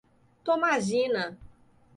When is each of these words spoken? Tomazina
Tomazina 0.45 1.23